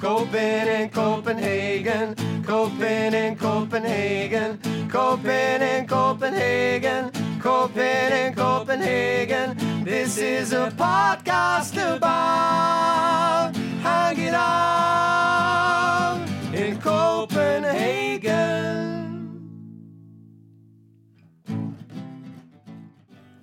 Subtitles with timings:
[0.00, 9.56] Coping in Copenhagen, Coping in Copenhagen, Coping in Copenhagen, Coping in Copenhagen.
[9.84, 16.20] This is a podcast about hanging out
[16.54, 17.27] in Copenhagen.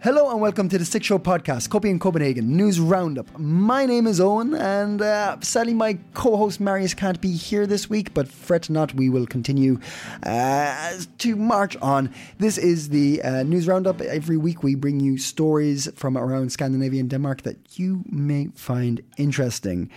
[0.06, 3.40] Hello and welcome to the Six Show podcast, Coping in Copenhagen News Roundup.
[3.40, 7.90] My name is Owen, and uh, sadly, my co host Marius can't be here this
[7.90, 9.80] week, but fret not, we will continue
[10.22, 12.14] uh, to march on.
[12.38, 14.00] This is the uh, News Roundup.
[14.00, 19.02] Every week, we bring you stories from around Scandinavia and Denmark that you may find
[19.18, 19.90] interesting.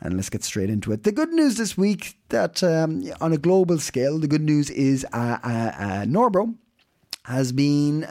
[0.00, 1.04] And let's get straight into it.
[1.04, 5.06] The good news this week that um, on a global scale, the good news is
[5.12, 6.52] uh, uh, uh, Nørrebro
[7.26, 8.04] has been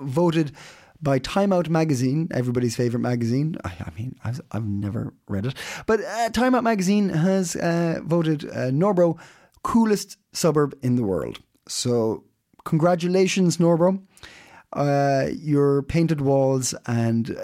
[0.00, 0.52] voted
[1.04, 3.56] by Time Out magazine, everybody's favorite magazine.
[3.64, 5.54] I, I mean, I've, I've, never read it,
[5.86, 9.18] but uh, Time Out magazine has uh, voted uh, Nørrebro
[9.62, 11.40] coolest suburb in the world.
[11.68, 12.24] So,
[12.64, 14.02] congratulations, Nørrebro.
[14.72, 17.36] Uh, your painted walls and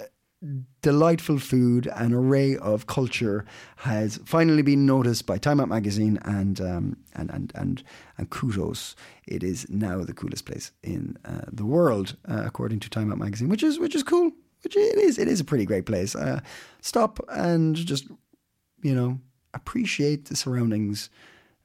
[0.81, 3.45] delightful food, an array of culture
[3.77, 7.83] has finally been noticed by Time Out magazine, and um, and and and
[8.17, 8.95] and kudos!
[9.27, 13.19] It is now the coolest place in uh, the world, uh, according to Time Out
[13.19, 14.31] magazine, which is which is cool.
[14.63, 15.17] Which it is.
[15.17, 16.15] It is a pretty great place.
[16.15, 16.41] Uh,
[16.81, 18.07] stop and just
[18.81, 19.19] you know
[19.53, 21.09] appreciate the surroundings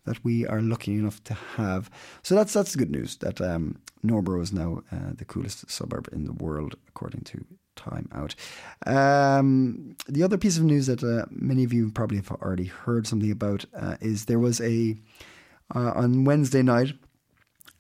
[0.04, 1.91] that we are lucky enough to have.
[2.22, 6.08] So that's that's the good news that um, Nørrebro is now uh, the coolest suburb
[6.12, 7.44] in the world, according to
[7.76, 8.34] Time Out.
[8.87, 13.06] Um, the other piece of news that uh, many of you probably have already heard
[13.06, 14.97] something about uh, is there was a
[15.75, 16.94] uh, on Wednesday night.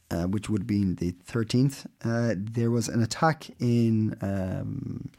[0.08, 5.10] Uh, which would be the 13th, uh, there was an attack in um,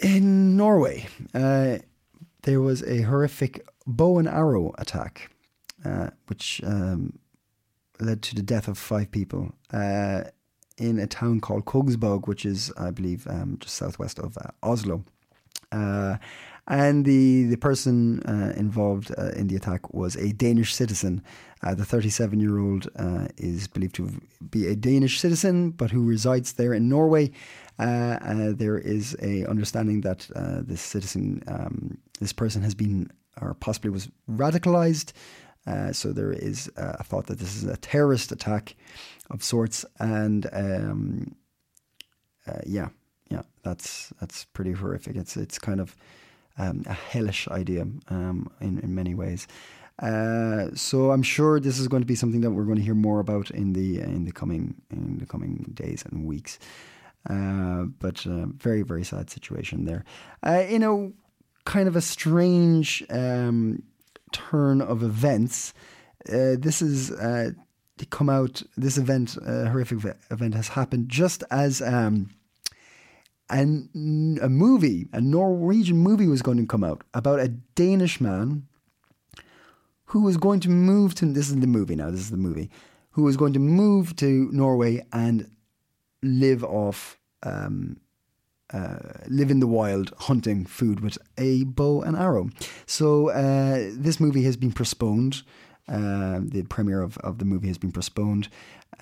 [0.00, 1.08] in Norway.
[1.32, 5.30] there was a horrific bow and arrow attack,
[5.84, 7.18] uh, which um,
[8.00, 10.24] led to the death of five people uh,
[10.78, 15.04] in a town called Kongsberg, which is, I believe, um, just southwest of uh, Oslo.
[15.72, 16.16] Uh,
[16.66, 21.22] and the the person uh, involved uh, in the attack was a Danish citizen.
[21.62, 22.88] the 37 year old
[23.36, 24.10] is believed to
[24.50, 27.30] be a Danish citizen, but who resides there in Norway.
[27.78, 30.28] there is a understanding that
[30.66, 35.12] this citizen, um, this person, has been or possibly was radicalized.
[35.66, 38.76] Uh, so there is uh, a thought that this is a terrorist attack
[39.30, 41.34] of sorts, and um,
[42.46, 42.88] uh, yeah,
[43.30, 45.16] yeah, that's that's pretty horrific.
[45.16, 45.96] It's it's kind of
[46.58, 49.46] um, a hellish idea um, in in many ways.
[50.00, 52.94] Uh, so I'm sure this is going to be something that we're going to hear
[52.94, 56.58] more about in the in the coming in the coming days and weeks.
[57.30, 60.04] Uh, but uh, very very sad situation there.
[60.68, 61.14] you know
[61.64, 63.82] kind of a strange um,
[64.34, 65.72] turn of events.
[66.28, 67.50] Uh, this is uh,
[67.98, 68.62] to come out.
[68.76, 72.30] This event, uh, horrific event, has happened just as um,
[73.48, 78.66] an, a movie, a Norwegian movie, was going to come out about a Danish man
[80.06, 81.26] who was going to move to.
[81.26, 82.10] This is the movie now.
[82.10, 82.70] This is the movie.
[83.12, 85.50] Who was going to move to Norway and
[86.22, 87.98] live off um,
[88.74, 88.98] uh,
[89.28, 92.50] live in the wild hunting food with a bow and arrow.
[92.86, 95.42] So uh, this movie has been postponed.
[95.88, 98.48] Uh, the premiere of, of the movie has been postponed.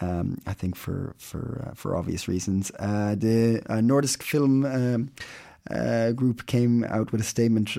[0.00, 2.70] Um, I think for for uh, for obvious reasons.
[2.78, 4.64] Uh, the Nordisk Film.
[4.64, 5.10] Um,
[6.16, 7.78] group came out with a statement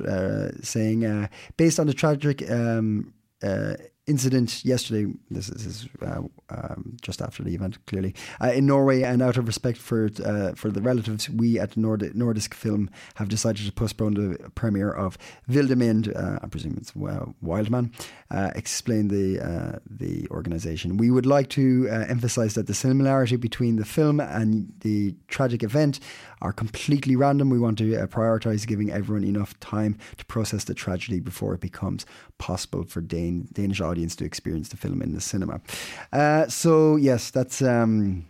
[0.61, 3.13] saying, based on the tragic um,
[4.05, 5.11] incident yesterday.
[5.29, 9.47] This is uh, um, just after the event, clearly uh, in Norway, and out of
[9.47, 14.15] respect for uh, for the relatives, we at Nord- Nordisk Film have decided to postpone
[14.15, 15.17] the premiere of
[15.49, 16.13] Vildmand.
[16.15, 17.91] Uh, I presume it's Wildman.
[18.29, 20.97] Uh, explain the uh, the organisation.
[20.97, 25.99] We would like to emphasise that the similarity between the film and the tragic event
[26.41, 27.49] are completely random.
[27.49, 32.05] We want to prioritise giving everyone enough time to process the tragedy before it becomes
[32.37, 35.61] possible for Dan- Danish audience to experience the film in the cinema.
[36.11, 38.25] Uh, so yes, that's um,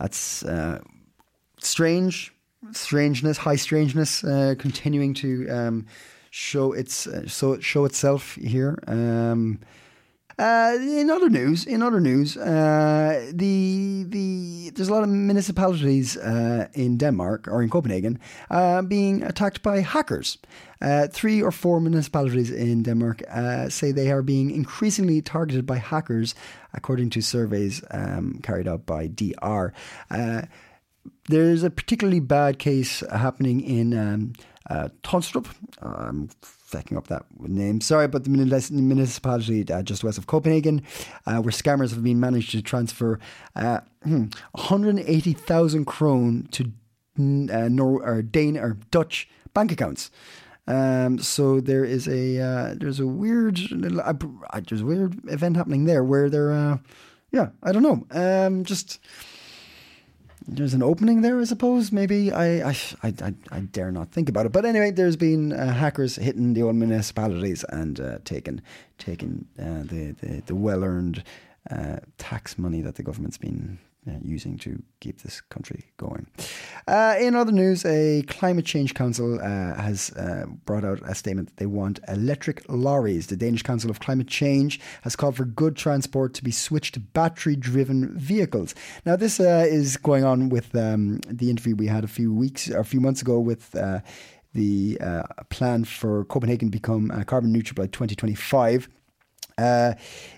[0.00, 0.78] that's uh,
[1.58, 2.32] strange,
[2.72, 5.86] strangeness, high strangeness, uh, continuing to um,
[6.30, 8.72] show its uh, so show itself here.
[8.86, 9.58] Um,
[10.38, 16.16] uh, in other news, in other news, uh, the the there's a lot of municipalities
[16.16, 18.18] uh, in Denmark or in Copenhagen
[18.50, 20.38] uh, being attacked by hackers.
[20.80, 25.76] Uh, three or four municipalities in Denmark uh, say they are being increasingly targeted by
[25.76, 26.34] hackers,
[26.72, 29.72] according to surveys um, carried out by DR.
[31.28, 34.32] there's a particularly bad case happening in um,
[35.02, 35.46] Tonstrup.
[35.80, 36.28] I'm
[36.72, 37.80] fucking up that name.
[37.80, 40.82] Sorry, but the municipality uh, just west of Copenhagen,
[41.26, 43.18] uh, where scammers have been managed to transfer
[43.54, 50.10] uh, 180,000 hmm, krone to uh, Nor- or Dane or Dutch bank accounts.
[50.66, 54.14] Um, so there is a uh, there's a weird little, uh,
[54.66, 56.80] there's a weird event happening there where they're
[57.32, 59.00] yeah I don't know um, just
[60.46, 61.92] there's an opening there, I suppose.
[61.92, 64.52] Maybe I, I, I, I dare not think about it.
[64.52, 68.60] But anyway, there's been uh, hackers hitting the old municipalities and uh, taking
[68.98, 71.22] taking uh, the the, the well earned
[71.70, 76.26] uh, tax money that the government's been uh, using to keep this country going.
[76.88, 81.48] Uh, in other news, a climate change council uh, has uh, brought out a statement
[81.48, 83.28] that they want electric lorries.
[83.28, 87.00] The Danish Council of Climate Change has called for good transport to be switched to
[87.00, 88.74] battery driven vehicles.
[89.06, 92.68] Now, this uh, is going on with um, the interview we had a few weeks
[92.68, 93.70] or a few months ago with
[94.54, 94.98] the
[95.50, 98.88] plan for Copenhagen to become carbon neutral by 2025.
[99.58, 99.94] Uh,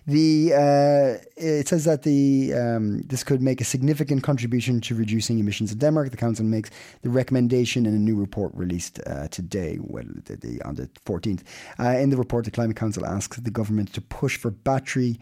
[0.06, 5.38] the uh, it says that the um, this could make a significant contribution to reducing
[5.38, 6.10] emissions in Denmark.
[6.10, 6.70] The council makes
[7.02, 11.42] the recommendation in a new report released uh, today, well, the, the, on the 14th.
[11.78, 15.18] Uh, in the report, the Climate Council asks the government to push for battery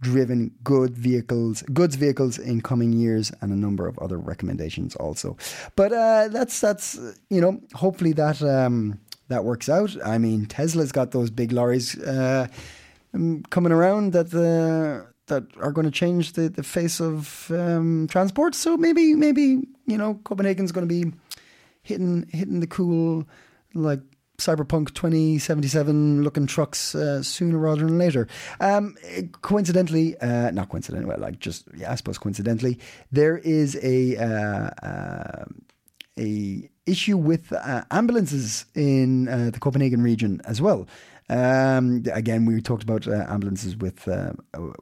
[0.00, 5.36] driven good vehicles goods vehicles in coming years and a number of other recommendations also
[5.74, 6.98] but uh, that's that's
[7.30, 8.98] you know hopefully that um,
[9.28, 12.46] that works out i mean tesla's got those big lorries uh,
[13.16, 18.06] um, coming around that the that are going to change the, the face of um,
[18.08, 18.54] transport.
[18.54, 21.12] So maybe maybe you know Copenhagen's going to be
[21.82, 23.26] hitting hitting the cool
[23.74, 24.00] like
[24.38, 28.28] cyberpunk 2077 looking trucks uh, sooner rather than later.
[28.60, 28.96] Um,
[29.42, 32.78] coincidentally, uh, not coincidentally, well, like just yeah, I suppose coincidentally,
[33.10, 35.44] there is a uh, uh
[36.18, 40.86] a issue with uh, ambulances in uh, the Copenhagen region as well.
[41.28, 44.32] Um, again, we talked about uh, ambulances with uh,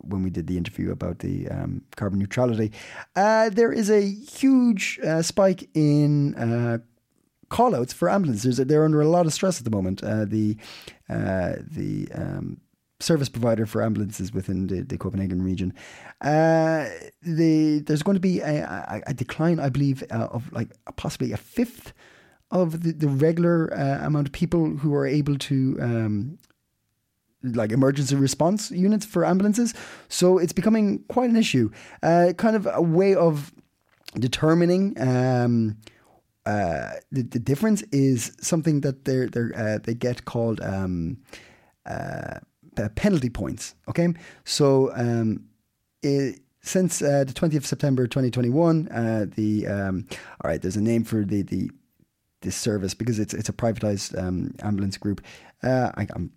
[0.00, 2.73] when we did the interview about the um, carbon neutrality.
[3.17, 6.79] Uh, there is a huge uh, spike in uh,
[7.50, 8.58] callouts for ambulances.
[8.58, 10.02] They're under a lot of stress at the moment.
[10.02, 10.56] Uh, the
[11.08, 12.61] the um,
[13.00, 15.73] service provider for ambulances within the, the Copenhagen region.
[16.20, 16.88] Uh,
[17.23, 21.32] the, there's going to be a, a, a decline, I believe, uh, of like possibly
[21.32, 21.93] a fifth
[22.50, 26.38] of the, the regular uh, amount of people who are able to um,
[27.43, 29.75] like emergency response units for ambulances.
[30.08, 31.70] So it's becoming quite an issue.
[32.02, 33.52] Uh, kind of a way of
[34.19, 35.76] determining um,
[36.46, 41.19] uh, the, the difference is something that they're, they're, uh, they get called um,
[41.87, 42.41] uh,
[42.96, 43.75] penalty points.
[43.88, 44.08] Okay,
[44.44, 45.44] so um,
[46.02, 50.06] it, since uh, the 20th of September 2021, uh, the um,
[50.43, 51.70] all right, there's a name for the the
[52.44, 55.20] this service because it's it's a privatized um, ambulance group.
[55.63, 56.31] Uh, I, am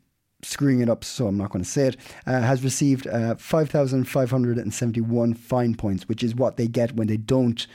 [0.44, 1.98] screwing it up, so I'm not going to say it.
[2.26, 7.68] Uh, has received uh, 5,571 fine points, which is what they get when they don't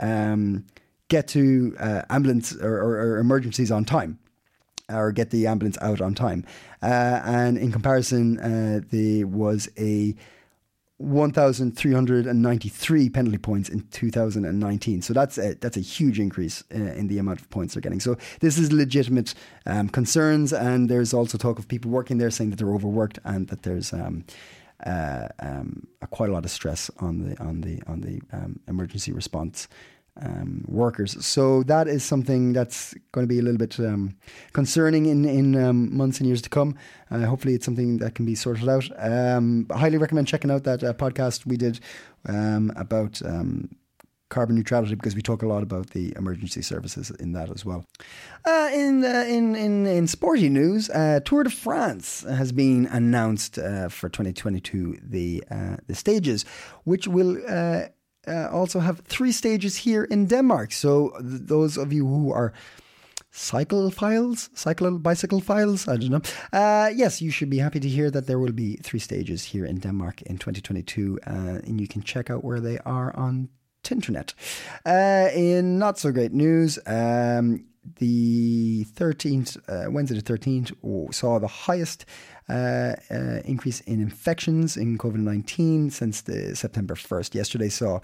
[0.00, 0.66] um,
[1.08, 4.18] get to uh, ambulance or, or, or, emergencies on time.
[4.90, 6.46] Or get the ambulance out on time,
[6.80, 10.14] uh, and in comparison, uh, there was a
[10.98, 15.02] 1,393 penalty points in 2019.
[15.02, 18.00] So that's a, that's a huge increase uh, in the amount of points they're getting.
[18.00, 22.50] So this is legitimate um, concerns, and there's also talk of people working there saying
[22.50, 24.24] that they're overworked and that there's um,
[24.84, 28.60] uh, um, a, quite a lot of stress on the on the on the um,
[28.68, 29.68] emergency response
[30.20, 31.24] um, workers.
[31.24, 34.16] So that is something that's going to be a little bit um,
[34.52, 36.74] concerning in in um, months and years to come.
[37.10, 38.88] Uh, hopefully, it's something that can be sorted out.
[38.98, 41.80] Um, I highly recommend checking out that uh, podcast we did
[42.26, 43.22] um, about.
[43.24, 43.70] Um,
[44.30, 47.86] carbon neutrality, because we talk a lot about the emergency services in that as well.
[48.44, 53.58] Uh, in, uh, in in in sporty news, uh, Tour de France has been announced
[53.58, 54.98] uh, for 2022.
[55.02, 55.42] The
[55.86, 56.44] the stages,
[56.84, 57.38] which will
[58.28, 60.72] uh, also have three stages here in Denmark.
[60.72, 62.52] So th- those of you who are
[63.30, 66.22] cycle files, cycle bicycle files, I don't know.
[66.52, 69.64] Uh, yes, you should be happy to hear that there will be three stages here
[69.64, 71.30] in Denmark in 2022, uh,
[71.66, 73.48] and you can check out where they are on
[73.88, 74.34] Tinternet.
[74.84, 77.64] Uh, in not so great news, um,
[77.96, 82.04] the 13th, uh, Wednesday the 13th, saw the highest
[82.48, 87.34] uh, uh, increase in infections in COVID 19 since the September 1st.
[87.34, 88.00] Yesterday saw,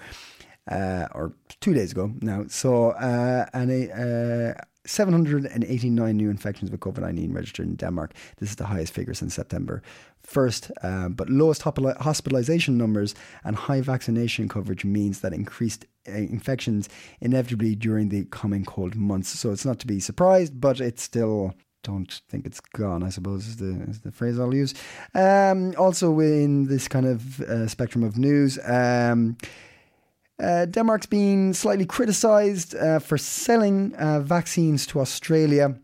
[0.70, 4.54] uh, or two days ago now, saw uh, an, uh,
[4.86, 8.12] 789 new infections with COVID 19 registered in Denmark.
[8.38, 9.82] This is the highest figure since September
[10.26, 10.70] 1st.
[10.82, 13.14] Uh, but lowest hospitalization numbers
[13.44, 16.88] and high vaccination coverage means that increased uh, infections
[17.20, 19.28] inevitably during the coming cold months.
[19.28, 23.46] So it's not to be surprised, but it's still don't think it's gone, I suppose
[23.46, 24.74] is the, is the phrase I'll use.
[25.14, 29.36] Um, also, in this kind of uh, spectrum of news, um,
[30.42, 35.76] uh, Denmark's been slightly criticised uh, for selling uh, vaccines to Australia.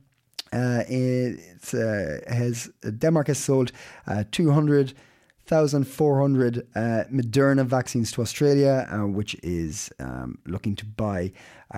[0.52, 1.38] Uh, it
[1.75, 3.71] uh, has Denmark has sold
[4.09, 11.30] uh, 200,400 Moderna vaccines to Australia, which is um, looking to buy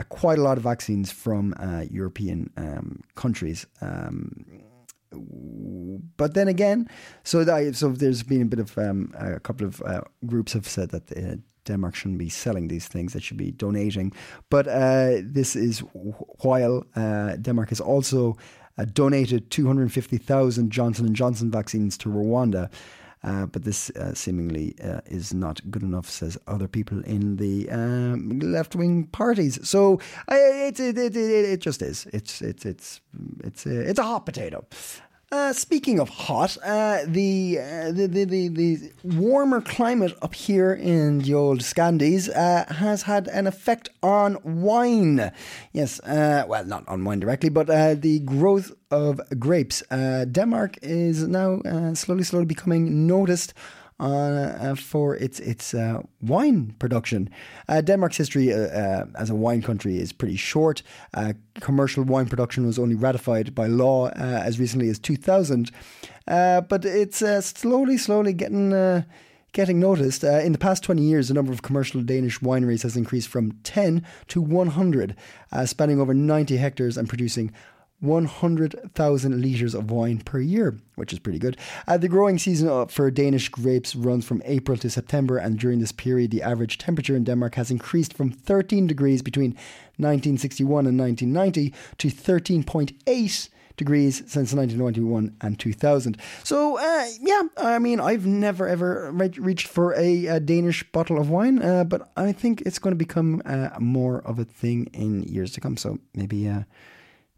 [0.09, 1.55] quite a lot of vaccines from
[1.91, 3.67] European um, countries.
[3.83, 4.47] Um,
[6.17, 6.89] but then again,
[7.25, 10.69] so that, so there's been a bit of um, a couple of uh, groups have
[10.69, 14.13] said that uh, Denmark shouldn't be selling these things; they should be donating.
[14.51, 15.81] But uh, this is
[16.43, 18.37] while uh, Denmark has also
[18.79, 22.71] uh, donated 250,000 Johnson and Johnson vaccines to Rwanda.
[23.25, 27.71] Uh, but this uh, seemingly uh, is not good enough, says other people in the
[27.71, 29.61] um, left wing parties.
[29.69, 32.07] So it, it, it, it, just is.
[32.13, 33.01] It's it's it's
[33.45, 34.67] it's a, it's a hot potato.
[35.33, 40.75] Uh, speaking of hot, uh, the, uh, the, the, the, the warmer climate up here
[40.75, 45.33] in the old Scandies uh, has had an effect on wine.
[45.73, 49.83] Yes, uh, well, not on wine directly, but uh, the growth of grapes.
[49.91, 51.63] Denmark is now
[51.95, 53.55] slowly, slowly becoming noticed
[54.03, 57.31] uh, for its its uh, wine production.
[57.69, 60.83] Uh, Denmark's history uh, uh, as a wine country is pretty short.
[61.15, 65.71] Uh, commercial wine production was only ratified by law as recently as 2000,
[66.27, 69.05] but it's slowly, slowly getting.
[69.55, 70.25] Getting noticed.
[70.25, 74.03] in the past 20 years, the number of commercial Danish wineries has increased from 10
[74.29, 75.15] to 100,
[75.67, 77.53] spanning over 90 hectares and producing
[78.03, 81.57] 100,000 litres of wine per year, which is pretty good.
[81.87, 85.79] Uh, the growing season uh, for Danish grapes runs from April to September, and during
[85.79, 89.53] this period, the average temperature in Denmark has increased from 13 degrees between
[89.99, 96.17] 1961 and 1990 to 13.8 degrees since 1991 and 2000.
[96.45, 101.19] So, uh, yeah, I mean, I've never ever re- reached for a, a, Danish bottle
[101.19, 104.87] of wine, uh, but I think it's going to become uh, more of a thing
[104.93, 105.77] in years to come.
[105.77, 106.63] So maybe uh,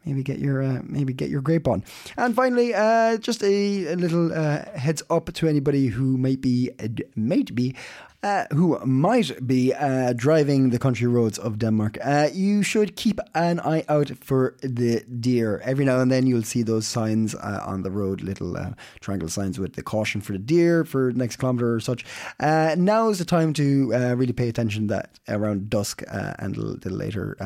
[0.05, 1.85] maybe get your uh, maybe get your grape on.
[2.17, 6.71] And finally, uh, just a, a little uh, heads up to anybody who might be
[7.17, 7.75] might be.
[8.23, 13.21] Uh, who might be uh, driving the country roads of Denmark, uh, you should keep
[13.35, 15.61] an eye out for the deer.
[15.63, 18.57] Every now and then you'll see those signs on the road, little
[19.01, 22.07] triangle signs with the caution for the deer for next kilometre or such.
[22.41, 27.37] now is the time to really pay attention that around dusk and a little later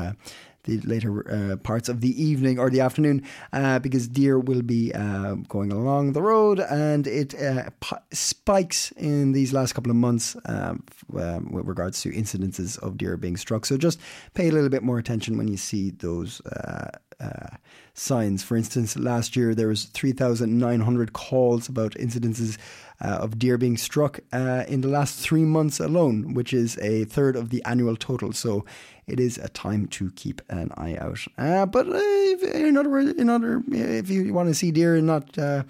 [0.69, 3.23] the later uh, parts of the evening or the afternoon
[3.53, 8.93] uh, because deer will be uh, going along the road and it uh, p- spikes
[8.93, 10.85] in these last couple of months um,
[11.19, 13.65] um, with regards to incidences of deer being struck.
[13.65, 13.99] So just
[14.35, 17.57] pay a little bit more attention when you see those uh, uh,
[17.95, 18.43] signs.
[18.43, 22.59] For instance, last year there was 3,900 calls about incidences
[23.01, 27.05] uh, of deer being struck uh, in the last three months alone, which is a
[27.05, 28.33] third of the annual total.
[28.33, 28.65] So
[29.09, 31.21] it is a time to keep an eye out.
[31.37, 35.07] Uh, but if, in other words, in other, if you want to see deer and
[35.07, 35.62] not uh,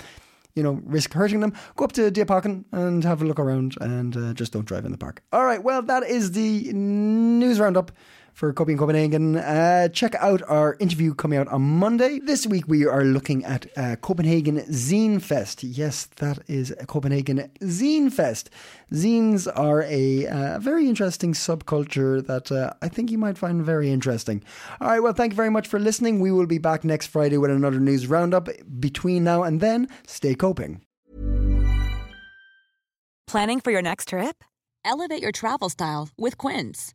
[0.54, 4.16] you know, risk hurting them, go up to Diapacken and have a look around and
[4.16, 5.22] uh, just don't drive in the park.
[5.32, 7.92] All right, well, that is the news roundup
[8.38, 9.36] for Coping in Copenhagen.
[9.36, 12.20] Uh, check out our interview coming out on Monday.
[12.20, 15.64] This week we are looking at uh, Copenhagen Zine Fest.
[15.64, 18.48] Yes, that is Copenhagen Zine Fest.
[18.92, 23.90] Zines are a uh, very interesting subculture that uh, I think you might find very
[23.90, 24.44] interesting.
[24.80, 26.20] All right, well, thank you very much for listening.
[26.20, 28.48] We will be back next Friday with another news roundup.
[28.78, 30.82] Between now and then, stay coping.
[33.26, 34.44] Planning for your next trip?
[34.84, 36.94] Elevate your travel style with Quince.